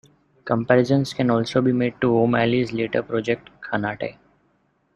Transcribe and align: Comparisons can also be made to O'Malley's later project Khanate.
Comparisons 0.45 1.13
can 1.13 1.29
also 1.29 1.61
be 1.61 1.71
made 1.71 1.93
to 2.01 2.17
O'Malley's 2.17 2.71
later 2.73 3.03
project 3.03 3.51
Khanate. 3.61 4.17